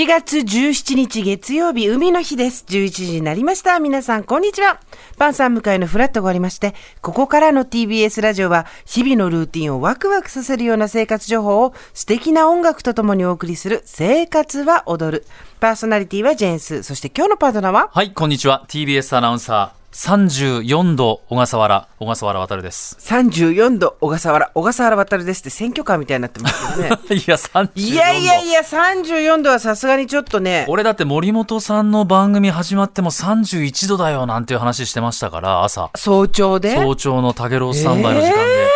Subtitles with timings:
[0.00, 2.64] 7月17日月曜日、海の日です。
[2.66, 3.78] 11時になりました。
[3.80, 4.80] 皆さん、こんにちは。
[5.18, 15.26] パンさん迎えのフラットがありまして、ここからの TBS ラジオは、日々のルーティンをワクワクさせるような生活情報を素敵な音楽とともにお送りする、生活は踊る。
[15.60, 16.82] パーソナリティはジェーンス。
[16.82, 17.90] そして今日のパートナーは？
[17.92, 18.64] はい、こんにちは。
[18.68, 22.96] TBS アナウンサー、34度、小笠原、小笠原渡です。
[23.00, 26.98] 34度、小笠原、小笠原渡るですって選挙カーみたいになってますけどね。
[27.10, 27.70] いや、34度。
[27.74, 30.64] いやいやいや、34度はさすがにちょっとね。
[30.68, 35.90] 俺だって森本さんの番組始まっても31度だよなんていう話してましたから、朝。
[35.96, 36.76] 早朝で？
[36.76, 38.70] 早朝のタゲロスタンバイの時間で。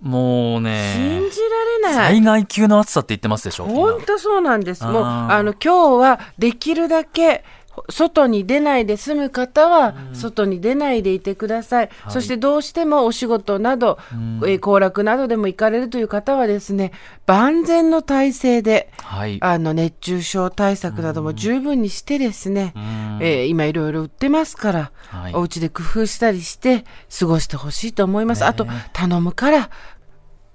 [0.00, 1.40] もう信ね、じ
[1.84, 2.06] られない。
[2.14, 3.66] 災害級の暑さって言ってますでしょ。
[3.66, 4.82] 本当そうなんです。
[4.84, 7.44] もう、あの、今日はできるだけ、
[7.90, 11.90] 外に出ないで済む方は、外に出ないでいてください。
[12.08, 13.98] そしてどうしてもお仕事など、
[14.44, 16.92] えー行楽などでも行かれるという方はですね、
[17.26, 19.38] 万全の体制で、はい。
[19.40, 22.72] あの、熱中症対策なども十分にしてですね、
[23.20, 25.34] えー今いろいろ売ってますから、はい。
[25.34, 26.84] お家で工夫したりして
[27.18, 28.44] 過ごしてほしいと思います。
[28.44, 29.70] あと、頼むから、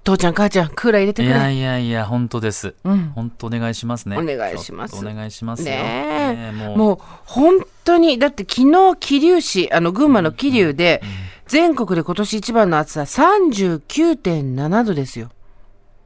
[0.04, 1.30] 父ちゃん母ちゃん、クーラー入れてくれ。
[1.30, 2.74] いやいやいや、本当です。
[2.84, 4.18] うん本当お願いしますね。
[4.18, 5.70] お願いしますお願いしますよ。
[5.70, 11.02] ねえねえもう本当に、だって昨日、桐生市、あの、群馬の桐生で、
[11.46, 15.30] 全国で今年一番の暑さ、39.7度ですよ。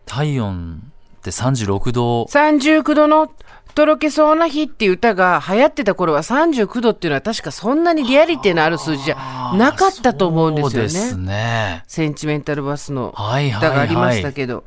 [0.07, 0.83] 体温
[1.19, 2.23] って36度。
[2.25, 3.33] 39度の
[3.79, 10.89] とろけそうな日っていう歌が流行ってた頃は39度っていうのは確かそんなにリアリティのある数字じゃなかったと思うんですよね。
[10.89, 11.85] ですね。
[11.87, 13.69] センチメンタルバスのはいはいはい。
[13.69, 14.65] 歌がありましたけど、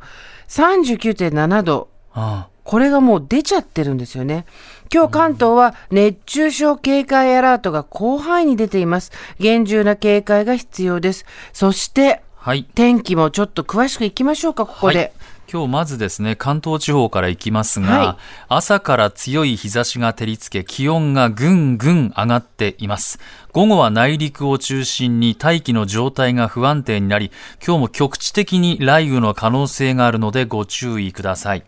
[0.47, 1.89] 39.7度。
[2.15, 4.45] うんこれがもう出ちゃってるんですよね。
[4.93, 9.11] 今日関東は熱中症警戒アラートが広範囲に出ています。
[9.39, 11.25] 厳重な警戒が必要です。
[11.53, 12.63] そして、はい。
[12.63, 14.97] 天気もちょっと詳しくいきましょうか、ここで。
[14.97, 15.11] はい
[15.53, 23.19] 今日まずですね、関東地方から行きますが、はい朝から強い日差しが照りつけ、気温がぐんぐん上がっています。
[23.51, 27.31] 午後は内陸を中心に大気の状態が不安定になり、
[27.63, 31.63] 今日も局地的に雷雨の可能性があるのでご注意ください。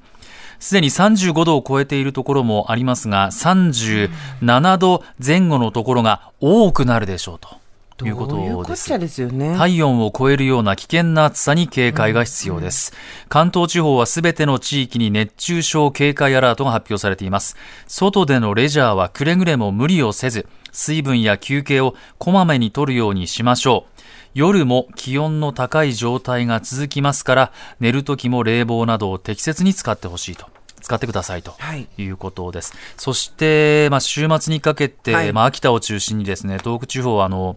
[0.60, 7.63] すでに35度を超えているところもありますが、37度前後のところが多くなるでしょうと
[8.06, 8.54] いうことです？
[8.56, 9.00] こっちゃ。
[9.00, 9.56] ですよね。
[9.58, 12.94] 体温を超えるような危険な暑さに警戒が必要です。
[13.30, 17.56] 関東地方はすべての地域に熱中症警戒アラートが発表されています。
[17.88, 24.02] 外でのレジャーはくれぐれも無理をせず、水分や休憩をこまめに取るようにしましょう。
[24.34, 30.48] 夜も気温の高い状態が続きますから、寝る時も冷房などを適切に使ってほしいと。
[30.82, 32.74] 使ってくださいとはいいうことです。
[32.98, 37.56] そして、まあ、週末にかけて、はいまあ、秋田を中心にですね、東北地方はあの、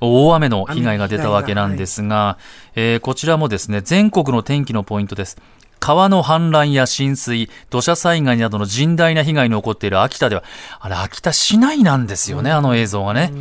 [0.00, 2.38] 大雨の被害が出たわけなんですが、
[2.74, 5.38] えーこちらもですね、全国の天気のポイントです。
[5.78, 10.42] 川の氾濫や浸水、土砂災害などの甚大な被害の起こっている秋田では、
[10.80, 13.32] あれ、秋田市内なんですよね、あの映像がね。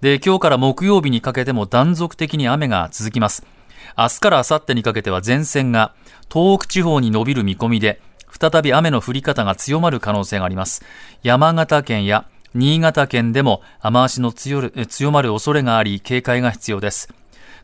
[0.00, 3.44] で、今日から木曜日にかけても断続的に雨が続きます。
[3.96, 5.92] 明日から明後日にかけては前線が
[6.32, 8.00] 東北地方に伸びる見込みで、
[8.38, 10.84] 再び雨の降り方が強まる可能性があります。
[11.22, 17.08] 山形県や新潟県でも雨足の強るえ強まる恐れがあり、警戒が必要です。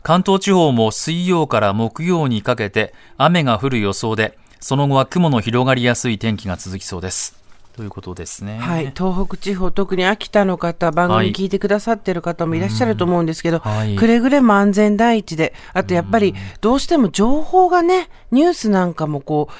[0.02, 7.44] 関東地方も水曜から木曜にかけて雨が降る予想で、その後は雲の広がりやすい天気が続きそうです。
[7.76, 8.58] ということですね。
[8.58, 19.52] はい、東北地方、特に秋田の方、番組聞いてくださってる方もいらっしゃると思うんですけど、はいくれぐれも安全第一で、あとやっぱりどうしても情報がね、ニュースなんかもこう、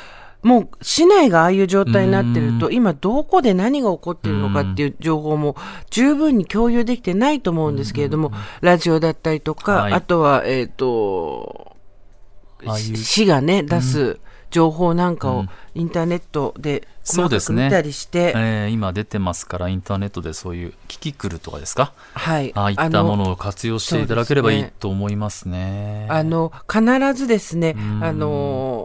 [0.45, 5.57] もう市内がああいう状態になってると、今どこで何が起こっているのかっていう情報も
[5.91, 9.93] 十分に共有できてないと思うんですけれども、ラジオだったりとか、はい。
[9.95, 11.77] あとは、えっ、と、
[12.67, 12.97] ああいう。
[12.97, 14.19] 市がね、出す
[14.51, 21.93] 情報なんかをインターネットで細かそうですねく見たりして、えー今出てますから、インターネットでそういうキキクルとかですか？
[22.13, 22.53] はい。
[22.55, 26.07] ああいったのものを活用していただければいいと思いますね。
[26.09, 26.85] あの、必
[27.15, 28.05] ずですね、ん。
[28.05, 28.84] あの、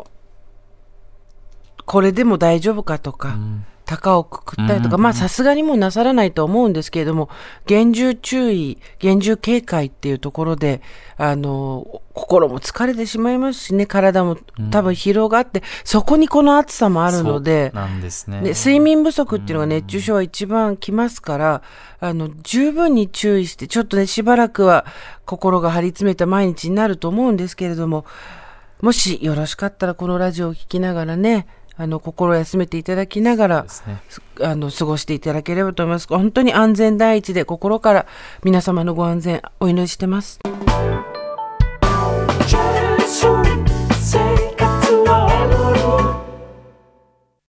[1.90, 3.66] これでも大丈夫かとか、ん。
[3.84, 7.28] 高をくくったりとか、うんまあさすがにもうなさらないと思うんですけれども、
[7.66, 10.84] 厳重注意、厳重警戒っていうところで、
[11.18, 14.38] あの、心も疲れてしまいますしね、体も
[14.70, 18.42] 多分疲労があって、そこにこの暑さもあるので、ですね。
[18.42, 21.64] ね、睡眠不足っていうのが熱中症は一番きますから、
[22.00, 24.86] あの、十分に注意して、ちょっとね、しばらくは
[25.26, 28.06] 心が張り詰めた毎日になると思うんですけれども、
[28.82, 31.48] もしよろしかったらこのラジオを聞きながらね、
[31.82, 34.02] あの心休めていただきながら、ね、
[34.42, 38.06] あの過ごしていただければと思います本当に安全第一で心から
[38.44, 40.42] 皆様のご安全お祈りしてます。